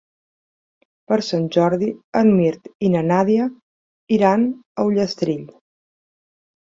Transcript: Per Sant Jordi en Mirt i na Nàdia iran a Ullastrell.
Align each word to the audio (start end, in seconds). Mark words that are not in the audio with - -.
Per 1.09 1.17
Sant 1.25 1.43
Jordi 1.57 1.89
en 2.21 2.31
Mirt 2.37 2.69
i 2.87 2.89
na 2.93 3.03
Nàdia 3.09 3.45
iran 4.17 4.47
a 4.49 4.87
Ullastrell. 4.89 5.45